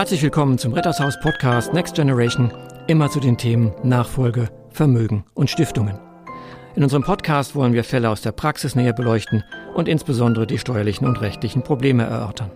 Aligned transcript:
Herzlich 0.00 0.22
willkommen 0.22 0.56
zum 0.56 0.72
Rittershaus 0.72 1.20
Podcast 1.20 1.74
Next 1.74 1.94
Generation, 1.94 2.50
immer 2.86 3.10
zu 3.10 3.20
den 3.20 3.36
Themen 3.36 3.74
Nachfolge, 3.82 4.48
Vermögen 4.70 5.26
und 5.34 5.50
Stiftungen. 5.50 5.98
In 6.74 6.82
unserem 6.82 7.02
Podcast 7.02 7.54
wollen 7.54 7.74
wir 7.74 7.84
Fälle 7.84 8.08
aus 8.08 8.22
der 8.22 8.32
Praxis 8.32 8.74
näher 8.74 8.94
beleuchten 8.94 9.44
und 9.74 9.88
insbesondere 9.88 10.46
die 10.46 10.56
steuerlichen 10.56 11.06
und 11.06 11.20
rechtlichen 11.20 11.60
Probleme 11.62 12.04
erörtern. 12.04 12.50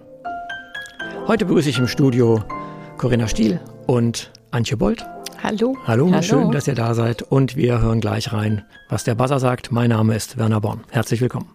Heute 1.27 1.45
begrüße 1.45 1.69
ich 1.69 1.79
im 1.79 1.87
Studio 1.87 2.43
Corinna 2.97 3.29
Stiel 3.29 3.61
und 3.87 4.33
Antje 4.51 4.79
Bold. 4.79 5.05
Hallo. 5.43 5.77
Hallo. 5.87 6.11
Hallo, 6.11 6.23
schön, 6.23 6.51
dass 6.51 6.67
ihr 6.67 6.75
da 6.75 6.95
seid 6.95 7.21
und 7.21 7.57
wir 7.57 7.79
hören 7.79 8.01
gleich 8.01 8.33
rein, 8.33 8.65
was 8.89 9.05
der 9.05 9.17
Buzzer 9.17 9.39
sagt. 9.39 9.71
Mein 9.71 9.91
Name 9.91 10.15
ist 10.15 10.39
Werner 10.39 10.63
Born. 10.63 10.81
Herzlich 10.91 11.21
willkommen. 11.21 11.51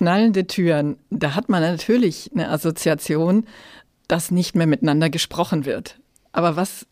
Knallende 0.00 0.46
Türen, 0.46 0.96
da 1.10 1.34
hat 1.34 1.50
man 1.50 1.60
natürlich 1.60 2.30
eine 2.32 2.48
Assoziation, 2.48 3.44
dass 4.08 4.30
nicht 4.30 4.56
mehr 4.56 4.66
miteinander 4.66 5.10
gesprochen 5.10 5.66
wird. 5.66 6.00
Aber 6.32 6.56
was 6.56 6.86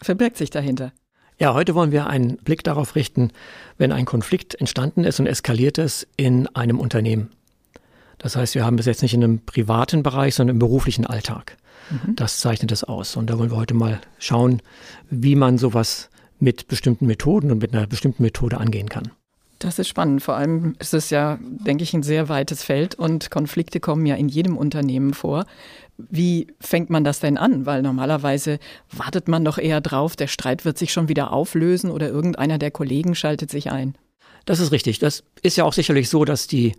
verbirgt 0.00 0.36
sich 0.36 0.50
dahinter? 0.50 0.92
Ja, 1.40 1.54
heute 1.54 1.74
wollen 1.74 1.90
wir 1.90 2.06
einen 2.06 2.36
Blick 2.36 2.62
darauf 2.62 2.94
richten, 2.94 3.32
wenn 3.78 3.90
ein 3.90 4.04
Konflikt 4.04 4.54
entstanden 4.54 5.02
ist 5.02 5.18
und 5.18 5.26
eskaliert 5.26 5.76
ist 5.78 6.06
in 6.16 6.46
einem 6.54 6.78
Unternehmen. 6.78 7.30
Das 8.18 8.36
heißt, 8.36 8.54
wir 8.54 8.64
haben 8.64 8.76
bis 8.76 8.86
jetzt 8.86 9.02
nicht 9.02 9.14
in 9.14 9.24
einem 9.24 9.44
privaten 9.44 10.04
Bereich, 10.04 10.36
sondern 10.36 10.54
im 10.54 10.60
beruflichen 10.60 11.04
Alltag. 11.04 11.56
Mhm. 11.90 12.14
Das 12.14 12.38
zeichnet 12.38 12.70
es 12.70 12.84
aus. 12.84 13.16
Und 13.16 13.28
da 13.28 13.40
wollen 13.40 13.50
wir 13.50 13.56
heute 13.56 13.74
mal 13.74 14.00
schauen, 14.20 14.62
wie 15.10 15.34
man 15.34 15.58
sowas 15.58 16.10
mit 16.38 16.68
bestimmten 16.68 17.06
Methoden 17.06 17.50
und 17.50 17.60
mit 17.60 17.74
einer 17.74 17.88
bestimmten 17.88 18.22
Methode 18.22 18.58
angehen 18.58 18.88
kann. 18.88 19.10
Das 19.62 19.78
ist 19.78 19.86
spannend. 19.86 20.24
Vor 20.24 20.34
allem 20.34 20.74
ist 20.80 20.92
es 20.92 21.10
ja, 21.10 21.38
denke 21.40 21.84
ich, 21.84 21.94
ein 21.94 22.02
sehr 22.02 22.28
weites 22.28 22.64
Feld 22.64 22.96
und 22.96 23.30
Konflikte 23.30 23.78
kommen 23.78 24.06
ja 24.06 24.16
in 24.16 24.28
jedem 24.28 24.56
Unternehmen 24.56 25.14
vor. 25.14 25.46
Wie 25.96 26.48
fängt 26.58 26.90
man 26.90 27.04
das 27.04 27.20
denn 27.20 27.38
an? 27.38 27.64
Weil 27.64 27.80
normalerweise 27.82 28.58
wartet 28.90 29.28
man 29.28 29.44
doch 29.44 29.58
eher 29.58 29.80
drauf, 29.80 30.16
der 30.16 30.26
Streit 30.26 30.64
wird 30.64 30.78
sich 30.78 30.92
schon 30.92 31.08
wieder 31.08 31.32
auflösen 31.32 31.92
oder 31.92 32.08
irgendeiner 32.08 32.58
der 32.58 32.72
Kollegen 32.72 33.14
schaltet 33.14 33.52
sich 33.52 33.70
ein. 33.70 33.94
Das 34.46 34.58
ist 34.58 34.72
richtig. 34.72 34.98
Das 34.98 35.22
ist 35.42 35.56
ja 35.56 35.62
auch 35.62 35.74
sicherlich 35.74 36.08
so, 36.08 36.24
dass 36.24 36.48
die 36.48 36.72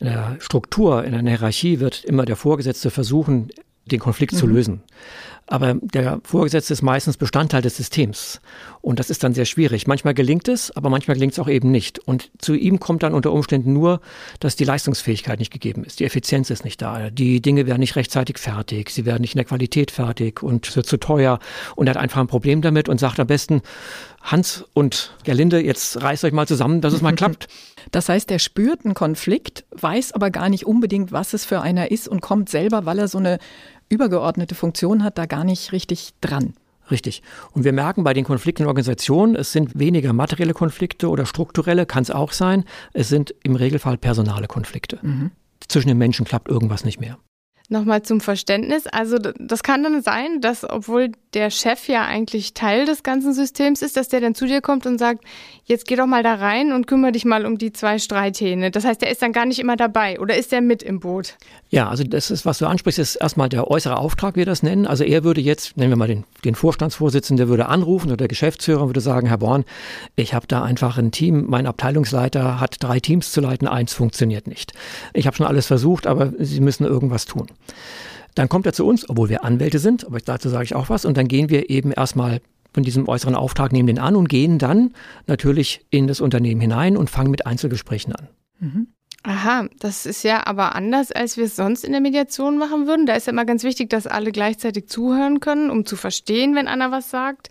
äh, 0.00 0.38
Struktur 0.38 1.02
in 1.02 1.14
einer 1.14 1.30
Hierarchie 1.30 1.80
wird 1.80 2.04
immer 2.04 2.26
der 2.26 2.36
Vorgesetzte 2.36 2.90
versuchen, 2.90 3.50
den 3.86 4.00
Konflikt 4.00 4.32
mhm. 4.32 4.38
zu 4.38 4.46
lösen. 4.46 4.82
Aber 5.46 5.74
der 5.74 6.20
Vorgesetzte 6.24 6.72
ist 6.72 6.80
meistens 6.80 7.18
Bestandteil 7.18 7.60
des 7.60 7.76
Systems. 7.76 8.40
Und 8.80 8.98
das 8.98 9.10
ist 9.10 9.22
dann 9.24 9.34
sehr 9.34 9.44
schwierig. 9.44 9.86
Manchmal 9.86 10.14
gelingt 10.14 10.48
es, 10.48 10.74
aber 10.74 10.88
manchmal 10.88 11.16
gelingt 11.16 11.34
es 11.34 11.38
auch 11.38 11.48
eben 11.48 11.70
nicht. 11.70 11.98
Und 11.98 12.30
zu 12.38 12.54
ihm 12.54 12.80
kommt 12.80 13.02
dann 13.02 13.12
unter 13.12 13.30
Umständen 13.30 13.74
nur, 13.74 14.00
dass 14.40 14.56
die 14.56 14.64
Leistungsfähigkeit 14.64 15.38
nicht 15.38 15.52
gegeben 15.52 15.84
ist. 15.84 16.00
Die 16.00 16.04
Effizienz 16.04 16.48
ist 16.48 16.64
nicht 16.64 16.80
da. 16.80 17.10
Die 17.10 17.42
Dinge 17.42 17.66
werden 17.66 17.80
nicht 17.80 17.96
rechtzeitig 17.96 18.38
fertig. 18.38 18.88
Sie 18.88 19.04
werden 19.04 19.20
nicht 19.20 19.34
in 19.34 19.38
der 19.38 19.44
Qualität 19.44 19.90
fertig 19.90 20.42
und 20.42 20.74
wird 20.74 20.86
zu 20.86 20.96
teuer. 20.96 21.38
Und 21.76 21.88
er 21.88 21.94
hat 21.94 22.02
einfach 22.02 22.22
ein 22.22 22.26
Problem 22.26 22.62
damit 22.62 22.88
und 22.88 22.98
sagt 22.98 23.20
am 23.20 23.26
besten, 23.26 23.60
Hans 24.22 24.64
und 24.72 25.14
Gerlinde, 25.24 25.60
jetzt 25.60 26.00
reißt 26.00 26.24
euch 26.24 26.32
mal 26.32 26.48
zusammen, 26.48 26.80
dass 26.80 26.94
es 26.94 27.02
mal 27.02 27.14
klappt. 27.16 27.48
Das 27.90 28.08
heißt, 28.08 28.30
er 28.30 28.38
spürt 28.38 28.86
einen 28.86 28.94
Konflikt, 28.94 29.64
weiß 29.72 30.12
aber 30.12 30.30
gar 30.30 30.48
nicht 30.48 30.64
unbedingt, 30.64 31.12
was 31.12 31.34
es 31.34 31.44
für 31.44 31.60
einer 31.60 31.90
ist 31.90 32.08
und 32.08 32.22
kommt 32.22 32.48
selber, 32.48 32.86
weil 32.86 32.98
er 32.98 33.08
so 33.08 33.18
eine 33.18 33.38
übergeordnete 33.88 34.54
Funktion 34.54 35.04
hat, 35.04 35.18
da 35.18 35.26
gar 35.26 35.44
nicht 35.44 35.72
richtig 35.72 36.14
dran. 36.20 36.54
Richtig. 36.90 37.22
Und 37.52 37.64
wir 37.64 37.72
merken 37.72 38.04
bei 38.04 38.12
den 38.12 38.24
Konflikten 38.24 38.62
in 38.62 38.68
Organisationen, 38.68 39.36
es 39.36 39.52
sind 39.52 39.78
weniger 39.78 40.12
materielle 40.12 40.52
Konflikte 40.52 41.08
oder 41.08 41.24
strukturelle, 41.24 41.86
kann 41.86 42.02
es 42.02 42.10
auch 42.10 42.32
sein. 42.32 42.64
Es 42.92 43.08
sind 43.08 43.34
im 43.42 43.56
Regelfall 43.56 43.96
personale 43.96 44.48
Konflikte. 44.48 44.98
Mhm. 45.02 45.30
Zwischen 45.66 45.88
den 45.88 45.98
Menschen 45.98 46.26
klappt 46.26 46.48
irgendwas 46.48 46.84
nicht 46.84 47.00
mehr. 47.00 47.18
Nochmal 47.70 48.02
zum 48.02 48.20
Verständnis. 48.20 48.86
Also 48.86 49.16
das 49.18 49.62
kann 49.62 49.82
dann 49.82 50.02
sein, 50.02 50.42
dass 50.42 50.68
obwohl 50.68 51.12
der 51.34 51.50
Chef 51.50 51.88
ja 51.88 52.04
eigentlich 52.04 52.54
Teil 52.54 52.86
des 52.86 53.02
ganzen 53.02 53.34
Systems 53.34 53.82
ist, 53.82 53.96
dass 53.96 54.08
der 54.08 54.20
dann 54.20 54.34
zu 54.34 54.46
dir 54.46 54.60
kommt 54.60 54.86
und 54.86 54.98
sagt, 54.98 55.24
jetzt 55.64 55.86
geh 55.86 55.96
doch 55.96 56.06
mal 56.06 56.22
da 56.22 56.34
rein 56.34 56.72
und 56.72 56.86
kümmere 56.86 57.12
dich 57.12 57.24
mal 57.24 57.46
um 57.46 57.58
die 57.58 57.72
zwei 57.72 57.98
Streithähne. 57.98 58.70
Das 58.70 58.84
heißt, 58.84 59.02
der 59.02 59.10
ist 59.10 59.22
dann 59.22 59.32
gar 59.32 59.46
nicht 59.46 59.58
immer 59.58 59.76
dabei 59.76 60.20
oder 60.20 60.36
ist 60.36 60.52
der 60.52 60.60
mit 60.60 60.82
im 60.82 61.00
Boot? 61.00 61.36
Ja, 61.70 61.88
also 61.88 62.04
das 62.04 62.30
ist, 62.30 62.46
was 62.46 62.58
du 62.58 62.66
ansprichst, 62.66 62.98
ist 62.98 63.16
erstmal 63.16 63.48
der 63.48 63.70
äußere 63.70 63.96
Auftrag, 63.96 64.34
wie 64.36 64.44
wir 64.44 64.46
das 64.46 64.62
nennen. 64.62 64.86
Also 64.86 65.04
er 65.04 65.24
würde 65.24 65.40
jetzt, 65.40 65.76
nennen 65.76 65.90
wir 65.90 65.96
mal 65.96 66.08
den, 66.08 66.24
den 66.44 66.54
Vorstandsvorsitzenden, 66.54 67.38
der 67.44 67.48
würde 67.48 67.66
anrufen 67.66 68.08
oder 68.08 68.16
der 68.16 68.28
Geschäftsführer 68.28 68.86
würde 68.86 69.00
sagen, 69.00 69.26
Herr 69.26 69.38
Born, 69.38 69.64
ich 70.16 70.34
habe 70.34 70.46
da 70.46 70.62
einfach 70.62 70.98
ein 70.98 71.10
Team, 71.10 71.46
mein 71.48 71.66
Abteilungsleiter 71.66 72.60
hat 72.60 72.76
drei 72.80 73.00
Teams 73.00 73.32
zu 73.32 73.40
leiten, 73.40 73.66
eins 73.66 73.92
funktioniert 73.92 74.46
nicht. 74.46 74.72
Ich 75.12 75.26
habe 75.26 75.36
schon 75.36 75.46
alles 75.46 75.66
versucht, 75.66 76.06
aber 76.06 76.32
Sie 76.38 76.60
müssen 76.60 76.84
irgendwas 76.84 77.24
tun. 77.24 77.48
Dann 78.34 78.48
kommt 78.48 78.66
er 78.66 78.72
zu 78.72 78.86
uns, 78.86 79.08
obwohl 79.08 79.28
wir 79.28 79.44
Anwälte 79.44 79.78
sind, 79.78 80.04
aber 80.06 80.18
dazu 80.18 80.48
sage 80.48 80.64
ich 80.64 80.74
auch 80.74 80.88
was, 80.88 81.04
und 81.04 81.16
dann 81.16 81.28
gehen 81.28 81.50
wir 81.50 81.70
eben 81.70 81.92
erstmal 81.92 82.40
von 82.72 82.82
diesem 82.82 83.08
äußeren 83.08 83.36
Auftrag, 83.36 83.72
nehmen 83.72 83.86
den 83.86 84.00
an 84.00 84.16
und 84.16 84.28
gehen 84.28 84.58
dann 84.58 84.94
natürlich 85.26 85.86
in 85.90 86.08
das 86.08 86.20
Unternehmen 86.20 86.60
hinein 86.60 86.96
und 86.96 87.08
fangen 87.08 87.30
mit 87.30 87.46
Einzelgesprächen 87.46 88.14
an. 88.14 88.28
Mhm. 88.58 88.88
Aha, 89.26 89.68
das 89.78 90.04
ist 90.04 90.22
ja 90.22 90.46
aber 90.46 90.74
anders, 90.74 91.10
als 91.10 91.38
wir 91.38 91.46
es 91.46 91.56
sonst 91.56 91.82
in 91.82 91.92
der 91.92 92.02
Mediation 92.02 92.58
machen 92.58 92.86
würden. 92.86 93.06
Da 93.06 93.14
ist 93.14 93.26
ja 93.26 93.32
immer 93.32 93.46
ganz 93.46 93.62
wichtig, 93.62 93.88
dass 93.88 94.06
alle 94.06 94.32
gleichzeitig 94.32 94.86
zuhören 94.86 95.40
können, 95.40 95.70
um 95.70 95.86
zu 95.86 95.96
verstehen, 95.96 96.54
wenn 96.54 96.68
einer 96.68 96.90
was 96.90 97.08
sagt, 97.08 97.48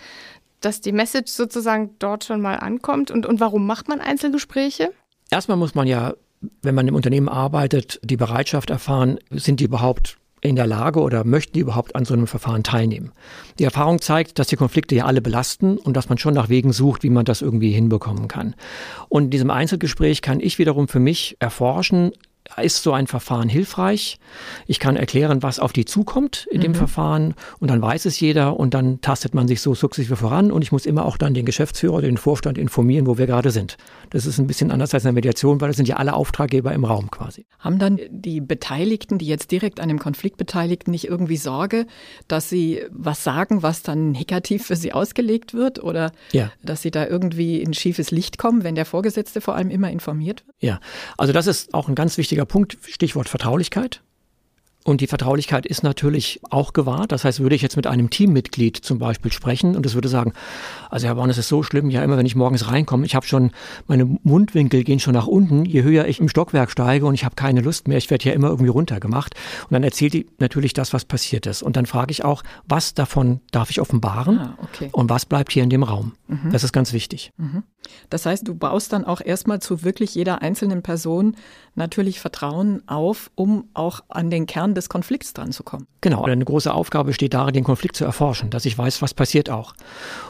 dass 0.62 0.82
die 0.82 0.92
Message 0.92 1.32
sozusagen 1.32 1.96
dort 1.98 2.26
schon 2.26 2.42
mal 2.42 2.56
ankommt. 2.56 3.10
Und, 3.10 3.26
und 3.26 3.40
warum 3.40 3.66
macht 3.66 3.88
man 3.88 4.02
Einzelgespräche? 4.02 4.92
Erstmal 5.32 5.58
muss 5.58 5.74
man 5.74 5.88
ja, 5.88 6.14
wenn 6.62 6.76
man 6.76 6.88
im 6.88 6.94
Unternehmen 6.94 7.28
arbeitet, 7.28 8.00
die 8.04 8.18
Bereitschaft 8.18 8.70
erfahren, 8.70 9.18
sind 9.32 9.60
die 9.60 9.66
überhaupt 9.66 10.18
in 10.44 10.56
der 10.56 10.68
Lage 10.68 11.00
oder 11.00 11.24
möchten 11.24 11.54
die 11.54 11.62
überhaupt 11.62 11.96
an 11.96 12.06
so 12.06 12.14
einem 12.14 12.28
Verfahren 12.28 12.64
teilnehmen. 12.64 13.12
Die 13.60 13.64
Erfahrung 13.64 14.02
zeigt, 14.02 14.40
dass 14.40 14.48
die 14.48 14.56
Konflikte 14.56 14.96
ja 14.96 15.06
alle 15.06 15.22
belasten 15.22 15.78
und 15.78 15.96
dass 15.96 16.10
man 16.10 16.18
schon 16.18 16.34
nach 16.34 16.50
Wegen 16.50 16.74
sucht, 16.74 17.04
wie 17.04 17.10
man 17.10 17.26
das 17.26 17.42
irgendwie 17.42 17.72
hinbekommen 17.72 18.28
kann. 18.28 18.56
Und 19.10 19.26
in 19.26 19.30
diesem 19.30 19.50
Einzelgespräch 19.50 20.22
kann 20.22 20.40
ich 20.40 20.60
wiederum 20.60 20.88
für 20.88 21.00
mich 21.00 21.38
erforschen, 21.40 22.12
ist 22.62 22.84
so 22.84 22.92
ein 22.92 23.08
Verfahren 23.08 23.50
hilfreich. 23.50 24.20
Ich 24.68 24.80
kann 24.80 24.96
erklären, 24.96 25.44
was 25.44 25.60
auf 25.60 25.74
die 25.74 25.86
zukommt 25.86 26.48
in 26.52 26.60
mhm. 26.60 26.64
dem 26.64 26.76
Verfahren 26.76 27.36
und 27.60 27.70
dann 27.70 27.82
weiß 27.82 28.06
es 28.06 28.20
jeder 28.20 28.60
und 28.60 28.74
dann 28.74 29.02
tastet 29.02 29.34
man 29.34 29.48
sich 29.48 29.62
so 29.62 29.74
sukzessive 29.74 30.16
voran 30.16 30.52
und 30.52 30.62
ich 30.62 30.72
muss 30.72 30.86
immer 30.86 31.06
auch 31.06 31.18
dann 31.18 31.34
den 31.34 31.46
Geschäftsführer 31.46 31.96
oder 31.96 32.08
den 32.08 32.18
Vorstand 32.18 32.58
informieren, 32.58 33.08
wo 33.08 33.18
wir 33.18 33.28
gerade 33.28 33.52
sind. 33.52 33.78
Das 34.10 34.26
ist 34.26 34.40
ein 34.40 34.48
bisschen 34.48 34.72
anders 34.72 34.94
als 34.94 35.04
in 35.04 35.08
der 35.08 35.14
Mediation, 35.14 35.62
weil 35.62 35.70
das 35.70 35.78
sind 35.78 35.88
ja 35.88 35.96
alle 35.96 36.14
Auftraggeber 36.14 36.74
im 36.74 36.86
Raum 36.86 37.10
quasi. 37.10 37.46
Haben 37.60 37.80
dann 37.80 38.00
die 38.10 38.42
Beteiligten, 38.42 39.18
die 39.18 39.28
jetzt 39.28 39.52
direkt 39.52 39.80
an 39.80 39.88
dem 39.88 40.00
Konflikt 40.00 40.38
beteiligten, 40.38 40.92
nicht 40.92 41.08
irgendwie 41.08 41.38
Sorge, 41.38 41.88
dass 42.28 42.50
sie 42.50 42.82
was 42.92 43.24
sagen, 43.24 43.64
was 43.64 43.84
dann 43.84 44.12
negativ 44.12 44.66
für 44.66 44.76
sie 44.76 44.92
ausgelegt 44.92 45.54
wird 45.54 45.82
oder 45.82 46.12
ja. 46.32 46.52
dass 46.62 46.82
sie 46.82 46.92
da 46.92 47.08
irgendwie 47.08 47.62
in 47.62 47.74
schiefes 47.74 48.12
Licht 48.12 48.38
kommen, 48.38 48.64
wenn 48.64 48.76
der 48.76 48.86
Vorgesetzte 48.86 49.40
vor 49.40 49.56
allem 49.56 49.70
immer 49.70 49.90
informiert 49.90 50.46
wird? 50.46 50.56
Ja, 50.60 50.80
also 51.18 51.34
das 51.34 51.48
ist 51.48 51.74
auch 51.74 51.88
ein 51.88 51.96
ganz 51.96 52.18
wichtiger 52.18 52.33
wichtiger 52.34 52.46
Punkt, 52.48 52.80
Stichwort 52.88 53.30
Vertraulichkeit. 53.30 54.02
Und 54.86 55.00
die 55.00 55.08
Vertraulichkeit 55.08 55.66
ist 55.66 55.84
natürlich 55.84 56.42
auch 56.50 56.74
gewahrt. 56.74 57.12
Das 57.14 57.24
heißt, 57.24 57.40
würde 57.40 57.56
ich 57.56 57.62
jetzt 57.62 57.78
mit 57.78 57.88
einem 57.88 58.10
Teammitglied 58.10 58.76
zum 58.76 59.00
Beispiel 59.00 59.32
sprechen 59.32 59.76
und 59.78 59.86
es 59.86 59.96
würde 59.96 60.10
sagen, 60.10 60.34
also 60.90 61.08
Herr 61.08 61.16
Born, 61.16 61.30
es 61.30 61.38
ist 61.38 61.48
so 61.48 61.64
schlimm, 61.64 61.90
ja 61.90 62.04
immer 62.04 62.18
wenn 62.18 62.26
ich 62.26 62.36
morgens 62.36 62.70
reinkomme, 62.70 63.06
ich 63.06 63.16
habe 63.16 63.26
schon, 63.26 63.52
meine 63.88 64.06
Mundwinkel 64.24 64.84
gehen 64.84 65.00
schon 65.00 65.14
nach 65.14 65.28
unten, 65.28 65.64
je 65.64 65.84
höher 65.84 66.06
ich 66.08 66.20
im 66.20 66.28
Stockwerk 66.28 66.70
steige 66.70 67.06
und 67.06 67.14
ich 67.14 67.24
habe 67.24 67.36
keine 67.36 67.62
Lust 67.62 67.88
mehr, 67.88 67.98
ich 67.98 68.10
werde 68.10 68.26
ja 68.26 68.34
immer 68.34 68.50
irgendwie 68.50 68.70
runtergemacht. 68.70 69.36
Und 69.64 69.72
dann 69.72 69.84
erzählt 69.84 70.14
die 70.14 70.28
natürlich 70.40 70.74
das, 70.74 70.92
was 70.92 71.06
passiert 71.06 71.46
ist. 71.46 71.64
Und 71.64 71.78
dann 71.78 71.86
frage 71.86 72.12
ich 72.12 72.26
auch, 72.26 72.44
was 72.68 72.94
davon 72.94 73.40
darf 73.52 73.70
ich 73.70 73.80
offenbaren 73.80 74.40
ah, 74.40 74.58
okay. 74.62 74.90
und 74.92 75.10
was 75.10 75.26
bleibt 75.26 75.54
hier 75.54 75.64
in 75.64 75.70
dem 75.70 75.84
Raum. 75.84 76.14
Mhm. 76.28 76.52
Das 76.52 76.64
ist 76.64 76.74
ganz 76.74 76.92
wichtig. 76.92 77.32
Mhm. 77.38 77.64
Das 78.10 78.26
heißt, 78.26 78.48
du 78.48 78.56
baust 78.56 78.94
dann 78.94 79.06
auch 79.06 79.22
erstmal 79.22 79.60
zu 79.60 79.84
wirklich 79.84 80.16
jeder 80.16 80.42
einzelnen 80.42 80.82
Person 80.82 81.36
natürlich 81.76 82.20
Vertrauen 82.20 82.82
auf, 82.88 83.32
um 83.36 83.70
auch 83.74 84.02
an 84.10 84.30
den 84.30 84.46
Kern 84.46 84.73
des 84.76 84.90
Konflikts 84.90 85.34
dran 85.34 85.52
zu 85.52 85.64
kommen. 85.64 85.88
Genau, 86.02 86.24
eine 86.24 86.46
große 86.46 86.74
Aufgabe 86.74 87.14
steht 87.14 87.34
darin, 87.34 87.54
den 87.54 87.64
Konflikt 87.64 87.96
zu 87.96 88.06
erforschen, 88.06 88.50
dass 88.50 88.66
ich 88.66 88.78
weiß, 88.78 89.02
was 89.02 89.14
passiert 89.14 89.50
auch. 89.50 89.74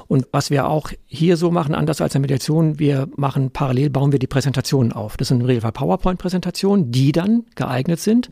Und 0.08 0.28
was 0.32 0.50
wir 0.50 0.68
auch 0.68 0.92
hier 1.06 1.38
so 1.38 1.52
machen, 1.52 1.76
anders 1.76 2.02
als 2.02 2.16
in 2.16 2.22
der 2.22 2.30
Mediation, 2.30 2.80
wir 2.80 3.08
machen 3.16 3.52
parallel, 3.52 3.90
bauen 3.90 4.12
wir 4.12 4.20
die 4.20 4.28
Präsentationen 4.28 4.92
auf. 4.92 5.18
Das 5.18 5.30
sind 5.30 5.42
im 5.42 5.46
Regelfall 5.46 5.72
PowerPoint-Präsentationen, 5.72 6.92
die 6.92 7.12
dann 7.12 7.46
geeignet 7.56 8.00
sind 8.00 8.30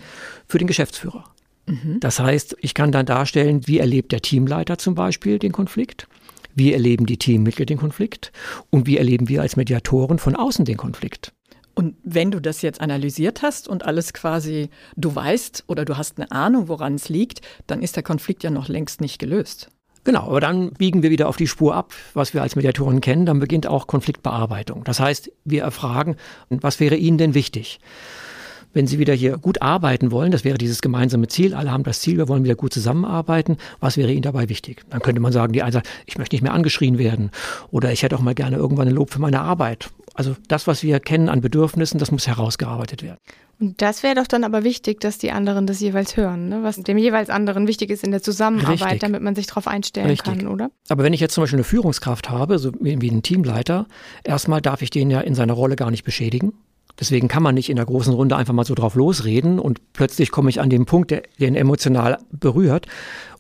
für 0.48 0.58
den 0.58 0.68
Geschäftsführer. 0.68 1.26
Mhm. 1.66 2.00
Das 2.00 2.20
heißt, 2.20 2.58
ich 2.62 2.74
kann 2.74 2.92
dann 2.92 3.06
darstellen, 3.06 3.68
wie 3.68 3.80
erlebt 3.80 4.12
der 4.12 4.22
Teamleiter 4.22 4.78
zum 4.78 4.96
Beispiel 4.96 5.40
den 5.40 5.52
Konflikt 5.52 6.08
wie 6.56 6.74
erleben 6.74 7.06
die 7.06 7.18
Teammitglieder 7.18 7.68
den 7.68 7.78
Konflikt 7.78 8.32
und 8.70 8.88
wie 8.88 8.98
erleben 8.98 9.30
wir 9.30 9.42
als 9.42 9.56
Mediatoren 9.56 10.20
von 10.20 10.36
außen 10.36 10.66
den 10.66 10.78
Konflikt. 10.78 11.34
Und 11.74 11.96
wenn 12.04 12.32
du 12.32 12.40
das 12.40 12.62
jetzt 12.62 12.82
analysiert 12.82 13.42
hast 13.42 13.68
und 13.68 13.86
alles 13.86 14.14
quasi 14.14 14.70
du 14.96 15.16
weißt 15.16 15.66
oder 15.68 15.86
du 15.86 15.98
hast 15.98 16.20
eine 16.20 16.32
Ahnung, 16.32 16.68
woran 16.68 16.96
es 16.96 17.10
liegt, 17.10 17.42
dann 17.68 17.82
ist 17.82 17.96
der 17.96 18.04
Konflikt 18.04 18.44
ja 18.44 18.50
noch 18.50 18.68
längst 18.68 19.02
nicht 19.02 19.20
gelöst. 19.20 19.70
Genau, 20.04 20.24
aber 20.24 20.42
dann 20.42 20.72
biegen 20.74 21.04
wir 21.04 21.12
wieder 21.12 21.30
auf 21.30 21.38
die 21.38 21.48
Spur 21.48 21.76
ab, 21.76 21.94
was 22.14 22.34
wir 22.34 22.42
als 22.42 22.56
Mediatoren 22.56 23.02
kennen. 23.02 23.26
Dann 23.26 23.40
beginnt 23.40 23.68
auch 23.68 23.86
Konfliktbearbeitung. 23.86 24.84
Das 24.84 25.00
heißt, 25.00 25.32
wir 25.46 25.62
erfragen, 25.62 26.16
was 26.50 26.80
wäre 26.80 26.96
Ihnen 26.96 27.20
denn 27.20 27.36
wichtig? 27.36 27.80
wenn 28.74 28.88
Sie 28.88 29.00
wieder 29.00 29.14
hier 29.14 29.38
gut 29.38 29.62
arbeiten 29.62 30.12
wollen, 30.12 30.32
das 30.32 30.44
wäre 30.44 30.58
dieses 30.58 30.82
gemeinsame 30.82 31.28
Ziel, 31.28 31.54
alle 31.54 31.72
haben 31.72 31.84
das 31.84 32.00
Ziel, 32.00 32.18
wir 32.18 32.28
wollen 32.28 32.44
wieder 32.44 32.56
gut 32.56 32.74
zusammenarbeiten, 32.74 33.58
was 33.80 33.98
wäre 33.98 34.12
Ihnen 34.12 34.22
dabei 34.22 34.50
wichtig? 34.50 34.84
Dann 34.90 35.02
könnte 35.02 35.22
man 35.22 35.32
sagen, 35.32 35.54
die 35.54 35.64
eine 35.64 35.72
sagt, 35.72 35.90
ich 36.06 36.18
möchte 36.18 36.36
nicht 36.36 36.42
mehr 36.42 36.54
angeschrien 36.54 36.98
werden 36.98 37.32
oder 37.70 37.92
ich 37.92 38.04
hätte 38.04 38.16
auch 38.16 38.22
mal 38.22 38.36
gerne 38.36 38.58
irgendwann 38.58 38.88
ein 38.88 38.94
Lob 38.94 39.12
für 39.12 39.20
meine 39.20 39.42
Arbeit. 39.42 39.90
Also 40.14 40.36
das, 40.48 40.68
was 40.68 40.84
wir 40.84 41.00
kennen 41.00 41.30
an 41.30 41.42
Bedürfnissen, 41.42 42.00
das 42.00 42.12
muss 42.12 42.28
herausgearbeitet 42.28 43.04
werden. 43.04 43.18
Und 43.60 43.82
das 43.82 44.02
wäre 44.02 44.16
doch 44.16 44.28
dann 44.28 44.44
aber 44.44 44.64
wichtig, 44.64 45.00
dass 45.02 45.20
die 45.20 45.32
anderen 45.32 45.68
das 45.68 45.80
jeweils 45.80 46.18
hören, 46.18 46.50
ne? 46.50 46.64
was 46.64 46.78
dem 46.78 46.98
jeweils 46.98 47.30
anderen 47.30 47.68
wichtig 47.68 47.92
ist 47.92 48.04
in 48.04 48.10
der 48.10 48.24
Zusammenarbeit, 48.24 48.82
Richtig. 48.82 49.00
damit 49.02 49.22
man 49.22 49.36
sich 49.36 49.46
darauf 49.46 49.68
einstellen 49.68 50.08
Richtig. 50.08 50.40
kann, 50.40 50.48
oder? 50.48 50.72
Aber 50.90 51.04
wenn 51.04 51.14
ich 51.14 51.20
jetzt 51.20 51.36
zum 51.36 51.44
Beispiel 51.44 51.58
eine 51.58 51.64
Führungskraft 51.64 52.30
habe, 52.32 52.58
so 52.58 52.72
wie 52.80 53.10
einen 53.10 53.22
Teamleiter, 53.22 53.86
erstmal 54.24 54.62
darf 54.62 54.82
ich 54.82 54.90
den 54.90 55.12
ja 55.12 55.22
in 55.22 55.36
seiner 55.36 55.54
Rolle 55.54 55.76
gar 55.76 55.92
nicht 55.92 56.04
beschädigen. 56.04 56.54
Deswegen 57.00 57.28
kann 57.28 57.44
man 57.44 57.56
nicht 57.56 57.70
in 57.70 57.76
der 57.76 57.86
großen 57.86 58.14
Runde 58.14 58.36
einfach 58.36 58.54
mal 58.54 58.66
so 58.66 58.76
drauf 58.76 58.96
losreden 58.96 59.60
und 59.60 59.94
plötzlich 59.94 60.32
komme 60.32 60.50
ich 60.50 60.60
an 60.60 60.70
den 60.70 60.86
Punkt, 60.86 61.12
der 61.12 61.24
den 61.40 61.56
emotional 61.56 62.20
berührt. 62.32 62.88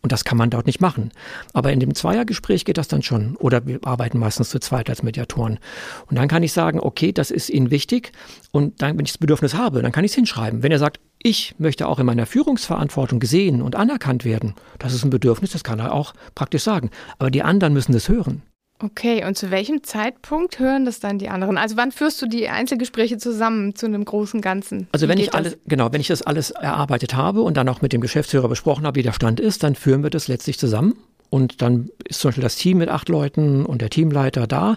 Und 0.01 0.12
das 0.12 0.24
kann 0.24 0.38
man 0.38 0.50
dort 0.50 0.65
nicht 0.65 0.81
machen. 0.81 1.12
Aber 1.53 1.71
in 1.71 1.80
dem 1.80 1.94
Zweiergespräch 1.94 2.65
geht 2.65 2.77
das 2.77 2.88
dann 2.88 3.03
schon. 3.03 3.36
Oder 3.36 3.68
wir 3.68 3.80
arbeiten 3.83 4.18
meistens 4.18 4.50
zu 4.50 4.59
zweit 4.59 4.89
als 4.89 5.03
Mediatoren. 5.03 5.59
Und 6.07 6.18
dann 6.18 6.27
kann 6.27 6.42
ich 6.42 6.53
sagen, 6.53 6.80
okay, 6.80 7.12
das 7.12 7.30
ist 7.30 7.50
Ihnen 7.50 7.69
wichtig. 7.69 8.12
Und 8.51 8.81
dann, 8.81 8.98
wenn 8.98 9.06
ich 9.06 9.12
das 9.12 9.19
Bedürfnis 9.19 9.53
habe, 9.53 9.83
dann 9.83 9.92
kann 9.92 10.03
ich 10.03 10.12
es 10.12 10.15
hinschreiben. 10.15 10.63
Wenn 10.63 10.71
er 10.71 10.80
sagt, 10.80 11.00
ich 11.21 11.53
möchte 11.59 11.88
auch 11.88 12.00
in 12.00 12.07
meiner 12.07 12.25
Führungsverantwortung 12.25 13.19
gesehen 13.19 13.62
und 13.62 13.75
anerkannt 13.75 14.25
werden, 14.25 14.56
das 14.80 14.94
ist 14.94 15.03
ein 15.03 15.12
Bedürfnis, 15.12 15.51
das 15.51 15.63
kann 15.63 15.77
er 15.77 15.94
auch 15.94 16.13
praktisch 16.33 16.63
sagen. 16.63 16.89
Aber 17.19 17.30
die 17.30 17.44
anderen 17.44 17.74
müssen 17.74 17.94
das 17.94 18.09
hören. 18.09 18.42
Okay, 18.83 19.24
und 19.25 19.38
zu 19.38 19.51
welchem 19.51 19.83
Zeitpunkt 19.83 20.57
hören 20.60 20.86
das 20.86 21.00
dann 21.00 21.19
die 21.19 21.30
anderen? 21.30 21.57
Also 21.57 21.78
wann 21.78 21.92
führst 21.92 22.22
du 22.22 22.25
die 22.25 22.50
Einzelgespräche 22.50 23.18
zusammen 23.18 23.75
zu 23.75 23.86
einem 23.86 24.04
großen 24.04 24.42
Ganzen? 24.42 24.88
Also 24.92 25.07
wenn 25.07 25.19
ich 25.19 25.33
alles, 25.33 25.57
genau, 25.68 25.92
wenn 25.92 26.01
ich 26.01 26.07
das 26.07 26.24
alles 26.24 26.51
erarbeitet 26.51 27.13
habe 27.16 27.42
und 27.42 27.57
dann 27.57 27.69
auch 27.69 27.81
mit 27.81 27.94
dem 27.94 28.01
Geschäftsführer 28.01 28.48
besprochen 28.48 28.86
habe, 28.86 28.98
wie 28.98 29.04
der 29.04 29.13
Stand 29.13 29.39
ist, 29.39 29.63
dann 29.63 29.75
führen 29.75 30.04
wir 30.04 30.10
das 30.10 30.28
letztlich 30.28 30.57
zusammen. 30.57 30.95
Und 31.31 31.62
dann 31.62 31.89
ist 32.04 32.19
zum 32.19 32.30
Beispiel 32.30 32.44
das 32.44 32.57
Team 32.57 32.80
mit 32.80 32.89
acht 32.89 33.07
Leuten 33.07 33.66
und 33.66 33.81
der 33.81 33.89
Teamleiter 33.89 34.48
da 34.48 34.75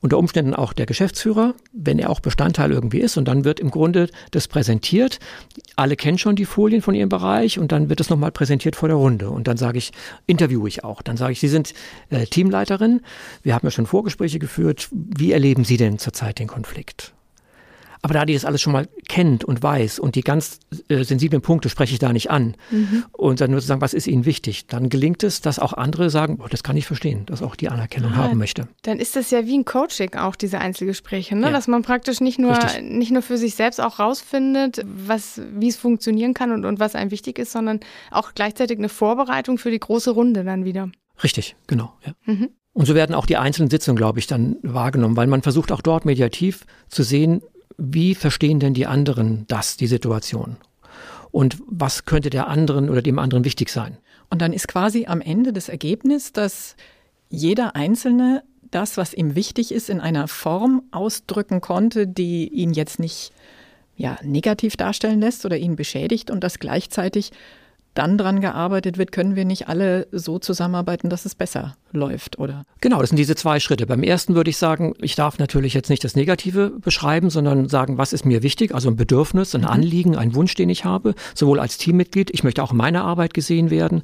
unter 0.00 0.16
Umständen 0.18 0.54
auch 0.54 0.72
der 0.72 0.86
Geschäftsführer, 0.86 1.54
wenn 1.72 1.98
er 1.98 2.08
auch 2.08 2.20
Bestandteil 2.20 2.72
irgendwie 2.72 3.00
ist. 3.00 3.18
Und 3.18 3.28
dann 3.28 3.44
wird 3.44 3.60
im 3.60 3.70
Grunde 3.70 4.08
das 4.30 4.48
präsentiert. 4.48 5.20
Alle 5.76 5.94
kennen 5.94 6.16
schon 6.16 6.34
die 6.34 6.46
Folien 6.46 6.80
von 6.80 6.94
ihrem 6.94 7.10
Bereich 7.10 7.58
und 7.58 7.72
dann 7.72 7.90
wird 7.90 8.00
es 8.00 8.08
nochmal 8.08 8.32
präsentiert 8.32 8.74
vor 8.74 8.88
der 8.88 8.96
Runde. 8.96 9.28
Und 9.28 9.46
dann 9.48 9.58
sage 9.58 9.76
ich, 9.76 9.92
interviewe 10.26 10.66
ich 10.66 10.82
auch. 10.82 11.02
Dann 11.02 11.18
sage 11.18 11.32
ich, 11.32 11.40
Sie 11.40 11.48
sind 11.48 11.74
äh, 12.08 12.24
Teamleiterin. 12.24 13.02
Wir 13.42 13.54
haben 13.54 13.66
ja 13.66 13.70
schon 13.70 13.86
Vorgespräche 13.86 14.38
geführt. 14.38 14.88
Wie 14.90 15.32
erleben 15.32 15.64
Sie 15.64 15.76
denn 15.76 15.98
zurzeit 15.98 16.38
den 16.38 16.48
Konflikt? 16.48 17.12
Aber 18.04 18.14
da 18.14 18.24
die 18.24 18.34
das 18.34 18.44
alles 18.44 18.60
schon 18.60 18.72
mal 18.72 18.88
kennt 19.08 19.44
und 19.44 19.62
weiß 19.62 20.00
und 20.00 20.16
die 20.16 20.22
ganz 20.22 20.58
äh, 20.88 21.04
sensiblen 21.04 21.40
Punkte 21.40 21.68
spreche 21.68 21.92
ich 21.92 22.00
da 22.00 22.12
nicht 22.12 22.30
an 22.30 22.56
mhm. 22.70 23.04
und 23.12 23.40
dann 23.40 23.52
nur 23.52 23.60
zu 23.60 23.66
sagen, 23.68 23.80
was 23.80 23.94
ist 23.94 24.08
ihnen 24.08 24.24
wichtig, 24.24 24.66
dann 24.66 24.88
gelingt 24.88 25.22
es, 25.22 25.40
dass 25.40 25.60
auch 25.60 25.72
andere 25.72 26.10
sagen, 26.10 26.38
oh, 26.42 26.48
das 26.50 26.64
kann 26.64 26.76
ich 26.76 26.84
verstehen, 26.84 27.26
dass 27.26 27.42
auch 27.42 27.54
die 27.54 27.68
Anerkennung 27.68 28.12
ah, 28.12 28.16
haben 28.16 28.38
möchte. 28.38 28.66
Dann 28.82 28.98
ist 28.98 29.14
das 29.14 29.30
ja 29.30 29.46
wie 29.46 29.56
ein 29.56 29.64
Coaching 29.64 30.16
auch, 30.16 30.34
diese 30.34 30.58
Einzelgespräche, 30.58 31.36
ne? 31.36 31.46
Ja. 31.46 31.52
dass 31.52 31.68
man 31.68 31.82
praktisch 31.82 32.20
nicht 32.20 32.40
nur, 32.40 32.58
nicht 32.82 33.12
nur 33.12 33.22
für 33.22 33.36
sich 33.36 33.54
selbst 33.54 33.80
auch 33.80 34.00
rausfindet, 34.00 34.84
was, 34.84 35.40
wie 35.54 35.68
es 35.68 35.76
funktionieren 35.76 36.34
kann 36.34 36.50
und, 36.50 36.64
und 36.64 36.80
was 36.80 36.96
einem 36.96 37.12
wichtig 37.12 37.38
ist, 37.38 37.52
sondern 37.52 37.78
auch 38.10 38.34
gleichzeitig 38.34 38.78
eine 38.78 38.88
Vorbereitung 38.88 39.58
für 39.58 39.70
die 39.70 39.78
große 39.78 40.10
Runde 40.10 40.42
dann 40.42 40.64
wieder. 40.64 40.90
Richtig, 41.22 41.54
genau. 41.68 41.92
Ja. 42.04 42.14
Mhm. 42.24 42.48
Und 42.74 42.86
so 42.86 42.94
werden 42.94 43.14
auch 43.14 43.26
die 43.26 43.36
einzelnen 43.36 43.68
Sitzungen, 43.68 43.96
glaube 43.96 44.18
ich, 44.18 44.26
dann 44.26 44.56
wahrgenommen, 44.62 45.16
weil 45.16 45.26
man 45.26 45.42
versucht 45.42 45.72
auch 45.72 45.82
dort 45.82 46.06
mediativ 46.06 46.64
zu 46.88 47.02
sehen, 47.02 47.42
wie 47.78 48.14
verstehen 48.14 48.60
denn 48.60 48.74
die 48.74 48.86
anderen 48.86 49.44
das, 49.48 49.76
die 49.76 49.86
Situation? 49.86 50.56
Und 51.30 51.58
was 51.66 52.04
könnte 52.04 52.30
der 52.30 52.48
anderen 52.48 52.90
oder 52.90 53.02
dem 53.02 53.18
anderen 53.18 53.44
wichtig 53.44 53.70
sein? 53.70 53.96
Und 54.30 54.42
dann 54.42 54.52
ist 54.52 54.68
quasi 54.68 55.06
am 55.06 55.20
Ende 55.20 55.52
das 55.52 55.68
Ergebnis, 55.68 56.32
dass 56.32 56.76
jeder 57.28 57.74
Einzelne 57.74 58.42
das, 58.70 58.96
was 58.96 59.14
ihm 59.14 59.34
wichtig 59.34 59.72
ist, 59.72 59.90
in 59.90 60.00
einer 60.00 60.28
Form 60.28 60.82
ausdrücken 60.90 61.60
konnte, 61.60 62.06
die 62.06 62.48
ihn 62.48 62.72
jetzt 62.72 62.98
nicht 62.98 63.32
ja, 63.96 64.18
negativ 64.22 64.76
darstellen 64.76 65.20
lässt 65.20 65.44
oder 65.44 65.56
ihn 65.56 65.76
beschädigt 65.76 66.30
und 66.30 66.42
das 66.42 66.58
gleichzeitig 66.58 67.32
dann 67.94 68.16
dran 68.16 68.40
gearbeitet 68.40 68.96
wird, 68.96 69.12
können 69.12 69.36
wir 69.36 69.44
nicht 69.44 69.68
alle 69.68 70.06
so 70.12 70.38
zusammenarbeiten, 70.38 71.10
dass 71.10 71.26
es 71.26 71.34
besser 71.34 71.76
läuft, 71.92 72.38
oder? 72.38 72.64
Genau, 72.80 73.00
das 73.00 73.10
sind 73.10 73.18
diese 73.18 73.34
zwei 73.34 73.60
Schritte. 73.60 73.86
Beim 73.86 74.02
ersten 74.02 74.34
würde 74.34 74.50
ich 74.50 74.56
sagen, 74.56 74.94
ich 75.00 75.14
darf 75.14 75.38
natürlich 75.38 75.74
jetzt 75.74 75.90
nicht 75.90 76.02
das 76.04 76.16
Negative 76.16 76.70
beschreiben, 76.70 77.30
sondern 77.30 77.68
sagen, 77.68 77.98
was 77.98 78.12
ist 78.12 78.24
mir 78.24 78.42
wichtig, 78.42 78.74
also 78.74 78.88
ein 78.88 78.96
Bedürfnis, 78.96 79.54
ein 79.54 79.62
mhm. 79.62 79.66
Anliegen, 79.68 80.16
ein 80.16 80.34
Wunsch, 80.34 80.54
den 80.54 80.70
ich 80.70 80.84
habe, 80.84 81.14
sowohl 81.34 81.60
als 81.60 81.78
Teammitglied, 81.78 82.30
ich 82.30 82.44
möchte 82.44 82.62
auch 82.62 82.72
in 82.72 82.78
meiner 82.78 83.04
Arbeit 83.04 83.34
gesehen 83.34 83.70
werden, 83.70 84.02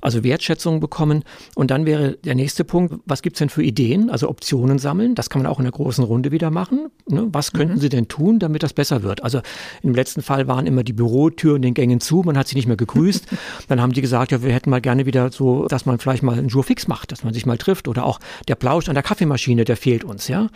also 0.00 0.24
Wertschätzung 0.24 0.80
bekommen. 0.80 1.24
Und 1.54 1.70
dann 1.70 1.86
wäre 1.86 2.16
der 2.24 2.34
nächste 2.34 2.64
Punkt, 2.64 2.94
was 3.06 3.22
gibt's 3.22 3.38
denn 3.38 3.48
für 3.48 3.62
Ideen, 3.62 4.10
also 4.10 4.28
Optionen 4.28 4.78
sammeln, 4.78 5.14
das 5.14 5.30
kann 5.30 5.42
man 5.42 5.50
auch 5.50 5.58
in 5.58 5.64
der 5.64 5.72
großen 5.72 6.04
Runde 6.04 6.32
wieder 6.32 6.50
machen. 6.50 6.88
Ne? 7.08 7.28
Was 7.32 7.52
könnten 7.52 7.74
mhm. 7.74 7.80
Sie 7.80 7.88
denn 7.88 8.08
tun, 8.08 8.38
damit 8.38 8.62
das 8.62 8.72
besser 8.72 9.02
wird? 9.02 9.22
Also 9.22 9.40
im 9.82 9.94
letzten 9.94 10.22
Fall 10.22 10.48
waren 10.48 10.66
immer 10.66 10.84
die 10.84 10.92
Bürotüren 10.92 11.62
den 11.62 11.74
Gängen 11.74 12.00
zu, 12.00 12.22
man 12.24 12.36
hat 12.36 12.48
sie 12.48 12.56
nicht 12.56 12.66
mehr 12.66 12.76
gegrüßt. 12.76 13.26
dann 13.68 13.80
haben 13.80 13.92
die 13.92 14.00
gesagt, 14.00 14.32
ja, 14.32 14.42
wir 14.42 14.52
hätten 14.52 14.70
mal 14.70 14.80
gerne 14.80 15.06
wieder 15.06 15.30
so, 15.30 15.66
dass 15.66 15.86
man 15.86 15.98
vielleicht 15.98 16.22
mal 16.22 16.38
einen 16.38 16.48
Jour 16.48 16.64
fix 16.64 16.88
macht, 16.88 17.12
man 17.24 17.34
sich 17.34 17.46
mal 17.46 17.58
trifft 17.58 17.88
oder 17.88 18.04
auch 18.04 18.20
der 18.48 18.54
Plausch 18.54 18.88
an 18.88 18.94
der 18.94 19.02
Kaffeemaschine, 19.02 19.64
der 19.64 19.76
fehlt 19.76 20.04
uns, 20.04 20.28
ja. 20.28 20.48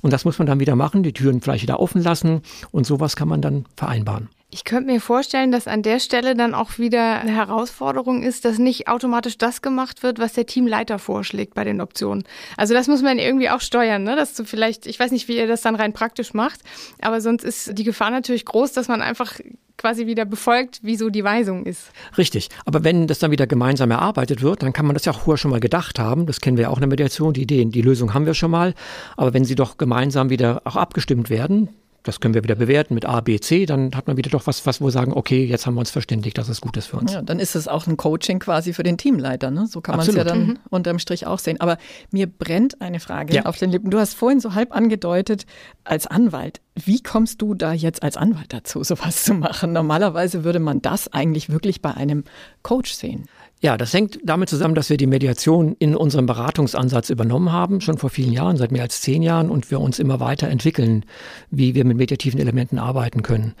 Und 0.00 0.12
das 0.12 0.24
muss 0.24 0.38
man 0.38 0.46
dann 0.46 0.60
wieder 0.60 0.76
machen, 0.76 1.02
die 1.02 1.12
Türen 1.12 1.40
vielleicht 1.40 1.62
wieder 1.62 1.80
offen 1.80 2.02
lassen 2.02 2.42
und 2.70 2.86
sowas 2.86 3.16
kann 3.16 3.28
man 3.28 3.40
dann 3.40 3.66
vereinbaren. 3.76 4.28
Ich 4.54 4.64
könnte 4.64 4.92
mir 4.92 5.00
vorstellen, 5.00 5.50
dass 5.50 5.66
an 5.66 5.82
der 5.82 5.98
Stelle 5.98 6.36
dann 6.36 6.52
auch 6.52 6.78
wieder 6.78 7.20
eine 7.20 7.34
Herausforderung 7.34 8.22
ist, 8.22 8.44
dass 8.44 8.58
nicht 8.58 8.86
automatisch 8.86 9.38
das 9.38 9.62
gemacht 9.62 10.02
wird, 10.02 10.18
was 10.18 10.34
der 10.34 10.44
Teamleiter 10.44 10.98
vorschlägt 10.98 11.54
bei 11.54 11.64
den 11.64 11.80
Optionen. 11.80 12.24
Also 12.58 12.74
das 12.74 12.86
muss 12.86 13.00
man 13.00 13.18
irgendwie 13.18 13.48
auch 13.48 13.62
steuern, 13.62 14.02
ne? 14.02 14.14
dass 14.14 14.34
du 14.34 14.44
vielleicht, 14.44 14.84
ich 14.84 15.00
weiß 15.00 15.10
nicht, 15.10 15.26
wie 15.26 15.38
ihr 15.38 15.46
das 15.46 15.62
dann 15.62 15.74
rein 15.74 15.94
praktisch 15.94 16.34
macht, 16.34 16.60
aber 17.00 17.22
sonst 17.22 17.44
ist 17.44 17.78
die 17.78 17.82
Gefahr 17.82 18.10
natürlich 18.10 18.44
groß, 18.44 18.72
dass 18.74 18.88
man 18.88 19.00
einfach 19.00 19.40
quasi 19.76 20.06
wieder 20.06 20.24
befolgt, 20.24 20.80
wie 20.82 20.96
so 20.96 21.10
die 21.10 21.24
Weisung 21.24 21.64
ist. 21.64 21.90
Richtig. 22.16 22.48
Aber 22.64 22.84
wenn 22.84 23.06
das 23.06 23.18
dann 23.18 23.30
wieder 23.30 23.46
gemeinsam 23.46 23.90
erarbeitet 23.90 24.42
wird, 24.42 24.62
dann 24.62 24.72
kann 24.72 24.86
man 24.86 24.94
das 24.94 25.04
ja 25.04 25.12
auch 25.12 25.20
vorher 25.20 25.38
schon 25.38 25.50
mal 25.50 25.60
gedacht 25.60 25.98
haben. 25.98 26.26
Das 26.26 26.40
kennen 26.40 26.56
wir 26.56 26.62
ja 26.62 26.68
auch 26.68 26.76
in 26.76 26.82
der 26.82 26.88
Mediation. 26.88 27.32
Die 27.32 27.42
Ideen, 27.42 27.70
die 27.70 27.82
Lösung 27.82 28.14
haben 28.14 28.26
wir 28.26 28.34
schon 28.34 28.50
mal. 28.50 28.74
Aber 29.16 29.34
wenn 29.34 29.44
sie 29.44 29.54
doch 29.54 29.78
gemeinsam 29.78 30.30
wieder 30.30 30.62
auch 30.64 30.76
abgestimmt 30.76 31.30
werden, 31.30 31.68
das 32.02 32.20
können 32.20 32.34
wir 32.34 32.42
wieder 32.42 32.54
bewerten 32.54 32.94
mit 32.94 33.04
A, 33.04 33.20
B, 33.20 33.38
C, 33.38 33.66
dann 33.66 33.94
hat 33.94 34.06
man 34.06 34.16
wieder 34.16 34.30
doch 34.30 34.46
was, 34.46 34.66
was 34.66 34.80
wo 34.80 34.86
wir 34.86 34.90
sagen, 34.90 35.12
okay, 35.12 35.44
jetzt 35.44 35.66
haben 35.66 35.74
wir 35.74 35.80
uns 35.80 35.90
verständigt, 35.90 36.36
dass 36.38 36.48
es 36.48 36.60
gut 36.60 36.76
ist 36.76 36.86
für 36.86 36.96
uns. 36.96 37.12
Ja, 37.12 37.22
dann 37.22 37.38
ist 37.38 37.54
es 37.54 37.68
auch 37.68 37.86
ein 37.86 37.96
Coaching 37.96 38.38
quasi 38.38 38.72
für 38.72 38.82
den 38.82 38.98
Teamleiter, 38.98 39.50
ne? 39.50 39.66
So 39.66 39.80
kann 39.80 39.96
man 39.96 40.08
es 40.08 40.14
ja 40.14 40.24
dann 40.24 40.46
mhm. 40.46 40.58
unterm 40.70 40.98
Strich 40.98 41.26
auch 41.26 41.38
sehen. 41.38 41.60
Aber 41.60 41.78
mir 42.10 42.26
brennt 42.26 42.80
eine 42.80 43.00
Frage 43.00 43.34
ja. 43.34 43.46
auf 43.46 43.56
den 43.58 43.70
Lippen. 43.70 43.90
Du 43.90 43.98
hast 43.98 44.14
vorhin 44.14 44.40
so 44.40 44.54
halb 44.54 44.74
angedeutet, 44.74 45.46
als 45.84 46.06
Anwalt, 46.06 46.60
wie 46.74 47.02
kommst 47.02 47.42
du 47.42 47.54
da 47.54 47.72
jetzt 47.72 48.02
als 48.02 48.16
Anwalt 48.16 48.52
dazu, 48.52 48.82
sowas 48.82 49.24
zu 49.24 49.34
machen? 49.34 49.72
Normalerweise 49.72 50.44
würde 50.44 50.58
man 50.58 50.82
das 50.82 51.12
eigentlich 51.12 51.50
wirklich 51.50 51.82
bei 51.82 51.92
einem 51.94 52.24
Coach 52.62 52.92
sehen. 52.92 53.26
Ja, 53.62 53.76
das 53.76 53.94
hängt 53.94 54.18
damit 54.24 54.48
zusammen, 54.48 54.74
dass 54.74 54.90
wir 54.90 54.96
die 54.96 55.06
Mediation 55.06 55.76
in 55.78 55.94
unserem 55.94 56.26
Beratungsansatz 56.26 57.10
übernommen 57.10 57.52
haben, 57.52 57.80
schon 57.80 57.96
vor 57.96 58.10
vielen 58.10 58.32
Jahren, 58.32 58.56
seit 58.56 58.72
mehr 58.72 58.82
als 58.82 59.00
zehn 59.00 59.22
Jahren, 59.22 59.50
und 59.50 59.70
wir 59.70 59.80
uns 59.80 60.00
immer 60.00 60.18
weiter 60.18 60.48
entwickeln, 60.48 61.04
wie 61.50 61.76
wir 61.76 61.84
mit 61.84 61.96
mediativen 61.96 62.40
Elementen 62.40 62.80
arbeiten 62.80 63.22
können. 63.22 63.54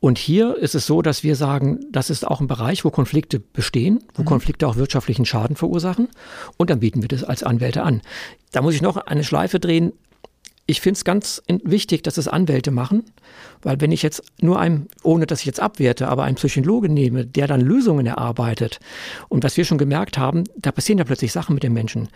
Und 0.00 0.18
hier 0.18 0.54
ist 0.56 0.74
es 0.74 0.86
so, 0.86 1.00
dass 1.00 1.24
wir 1.24 1.34
sagen, 1.34 1.80
das 1.90 2.10
ist 2.10 2.26
auch 2.26 2.42
ein 2.42 2.46
Bereich, 2.46 2.84
wo 2.84 2.90
Konflikte 2.90 3.40
bestehen, 3.40 4.04
wo 4.14 4.22
mhm. 4.22 4.26
Konflikte 4.26 4.68
auch 4.68 4.76
wirtschaftlichen 4.76 5.24
Schaden 5.24 5.56
verursachen. 5.56 6.08
Und 6.58 6.68
dann 6.68 6.80
bieten 6.80 7.00
wir 7.00 7.08
das 7.08 7.24
als 7.24 7.42
Anwälte 7.42 7.82
an. 7.82 8.02
Da 8.52 8.60
muss 8.60 8.74
ich 8.74 8.82
noch 8.82 8.98
eine 8.98 9.24
Schleife 9.24 9.58
drehen. 9.58 9.94
Ich 10.66 10.82
finde 10.82 10.98
es 10.98 11.04
ganz 11.04 11.42
wichtig, 11.48 12.02
dass 12.02 12.18
es 12.18 12.28
Anwälte 12.28 12.70
machen, 12.70 13.06
weil 13.62 13.80
wenn 13.80 13.92
ich 13.92 14.02
jetzt 14.02 14.22
nur 14.40 14.58
einem, 14.58 14.86
ohne 15.02 15.26
dass 15.26 15.40
ich 15.40 15.46
jetzt 15.46 15.60
abwerte, 15.60 16.08
aber 16.08 16.24
einen 16.24 16.36
Psychologen 16.36 16.94
nehme, 16.94 17.26
der 17.26 17.46
dann 17.46 17.60
Lösungen 17.60 18.06
erarbeitet 18.06 18.80
und 19.28 19.44
was 19.44 19.56
wir 19.56 19.64
schon 19.64 19.78
gemerkt 19.78 20.18
haben, 20.18 20.44
da 20.56 20.72
passieren 20.72 20.98
ja 20.98 21.04
plötzlich 21.04 21.32
Sachen 21.32 21.54
mit 21.54 21.62
den 21.62 21.72
Menschen. 21.72 22.08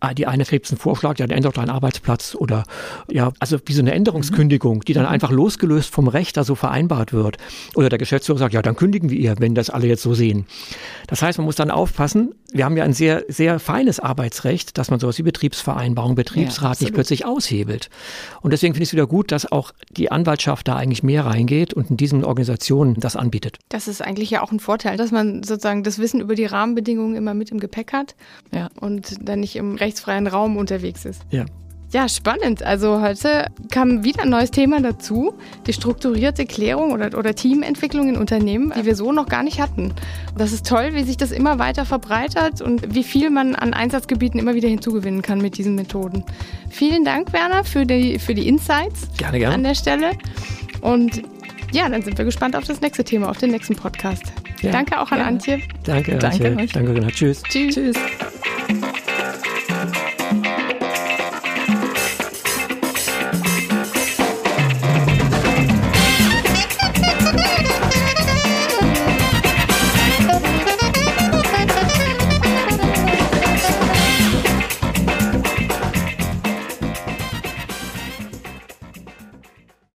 Ah, 0.00 0.14
die 0.14 0.26
eine 0.26 0.44
kriegt 0.44 0.70
einen 0.70 0.78
Vorschlag, 0.78 1.18
ja, 1.18 1.26
dann 1.26 1.36
ändert 1.36 1.56
deinen 1.56 1.70
Arbeitsplatz 1.70 2.34
oder 2.34 2.64
ja, 3.10 3.32
also 3.40 3.58
wie 3.66 3.72
so 3.72 3.80
eine 3.80 3.92
Änderungskündigung, 3.92 4.84
die 4.84 4.92
dann 4.92 5.04
mhm. 5.04 5.10
einfach 5.10 5.30
losgelöst 5.30 5.92
vom 5.92 6.08
Recht 6.08 6.36
da 6.36 6.44
so 6.44 6.54
vereinbart 6.54 7.12
wird. 7.12 7.36
Oder 7.74 7.88
der 7.88 7.98
Geschäftsführer 7.98 8.38
sagt, 8.38 8.54
ja, 8.54 8.62
dann 8.62 8.76
kündigen 8.76 9.10
wir 9.10 9.18
ihr, 9.18 9.34
wenn 9.38 9.54
das 9.54 9.70
alle 9.70 9.86
jetzt 9.86 10.02
so 10.02 10.14
sehen. 10.14 10.46
Das 11.06 11.22
heißt, 11.22 11.38
man 11.38 11.46
muss 11.46 11.56
dann 11.56 11.70
aufpassen, 11.70 12.34
wir 12.52 12.64
haben 12.64 12.76
ja 12.76 12.84
ein 12.84 12.94
sehr, 12.94 13.24
sehr 13.28 13.58
feines 13.58 14.00
Arbeitsrecht, 14.00 14.78
dass 14.78 14.90
man 14.90 15.00
sowas 15.00 15.18
wie 15.18 15.22
Betriebsvereinbarung, 15.22 16.14
Betriebsrat 16.14 16.80
ja, 16.80 16.84
nicht 16.84 16.94
plötzlich 16.94 17.26
aushebelt. 17.26 17.90
Und 18.40 18.52
deswegen 18.52 18.72
finde 18.72 18.84
ich 18.84 18.88
es 18.88 18.92
wieder 18.94 19.06
gut, 19.06 19.32
dass 19.32 19.50
auch 19.50 19.72
die 19.90 20.10
Anwaltschaft 20.10 20.66
da 20.66 20.76
eigentlich 20.88 21.02
mehr 21.02 21.26
reingeht 21.26 21.74
und 21.74 21.90
in 21.90 21.96
diesen 21.98 22.24
Organisationen 22.24 22.94
das 22.94 23.14
anbietet. 23.14 23.58
Das 23.68 23.88
ist 23.88 24.00
eigentlich 24.00 24.30
ja 24.30 24.42
auch 24.42 24.52
ein 24.52 24.58
Vorteil, 24.58 24.96
dass 24.96 25.10
man 25.10 25.42
sozusagen 25.42 25.82
das 25.82 25.98
Wissen 25.98 26.20
über 26.20 26.34
die 26.34 26.46
Rahmenbedingungen 26.46 27.14
immer 27.14 27.34
mit 27.34 27.50
im 27.50 27.60
Gepäck 27.60 27.92
hat 27.92 28.14
ja. 28.52 28.68
und 28.80 29.16
dann 29.20 29.40
nicht 29.40 29.56
im 29.56 29.76
rechtsfreien 29.76 30.26
Raum 30.26 30.56
unterwegs 30.56 31.04
ist. 31.04 31.22
Ja. 31.30 31.44
Ja, 31.90 32.06
spannend. 32.06 32.62
Also 32.62 33.00
heute 33.00 33.46
kam 33.70 34.04
wieder 34.04 34.22
ein 34.22 34.28
neues 34.28 34.50
Thema 34.50 34.78
dazu, 34.82 35.32
die 35.66 35.72
strukturierte 35.72 36.44
Klärung 36.44 36.92
oder, 36.92 37.16
oder 37.16 37.34
Teamentwicklung 37.34 38.10
in 38.10 38.16
Unternehmen, 38.18 38.74
die 38.76 38.84
wir 38.84 38.94
so 38.94 39.10
noch 39.10 39.26
gar 39.26 39.42
nicht 39.42 39.58
hatten. 39.58 39.94
Das 40.36 40.52
ist 40.52 40.66
toll, 40.66 40.90
wie 40.92 41.04
sich 41.04 41.16
das 41.16 41.30
immer 41.30 41.58
weiter 41.58 41.86
verbreitert 41.86 42.60
und 42.60 42.94
wie 42.94 43.04
viel 43.04 43.30
man 43.30 43.54
an 43.54 43.72
Einsatzgebieten 43.72 44.38
immer 44.38 44.54
wieder 44.54 44.68
hinzugewinnen 44.68 45.22
kann 45.22 45.40
mit 45.40 45.56
diesen 45.56 45.76
Methoden. 45.76 46.24
Vielen 46.68 47.06
Dank, 47.06 47.32
Werner, 47.32 47.64
für 47.64 47.86
die, 47.86 48.18
für 48.18 48.34
die 48.34 48.46
Insights 48.46 49.08
gerne, 49.16 49.38
gerne. 49.38 49.54
an 49.54 49.62
der 49.62 49.74
Stelle. 49.74 50.10
Und 50.80 51.22
ja, 51.72 51.88
dann 51.88 52.02
sind 52.02 52.16
wir 52.16 52.24
gespannt 52.24 52.56
auf 52.56 52.64
das 52.64 52.80
nächste 52.80 53.04
Thema, 53.04 53.30
auf 53.30 53.38
den 53.38 53.50
nächsten 53.50 53.76
Podcast. 53.76 54.24
Ja, 54.62 54.72
Danke 54.72 55.00
auch 55.00 55.10
an 55.10 55.18
ja. 55.18 55.26
Antje. 55.26 55.60
Danke, 55.84 56.16
Danke 56.16 56.46
Antje. 56.48 56.56
Euch. 56.56 56.72
Danke, 56.72 57.06
Tschüss. 57.08 57.42
Tschüss. 57.42 57.74
Tschüss. 57.74 57.96